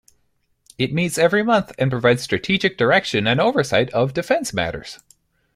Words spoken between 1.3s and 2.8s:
month and provides strategic